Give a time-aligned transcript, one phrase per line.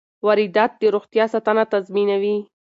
[0.25, 2.37] واردات د روغتیا ساتنه تضمینوي.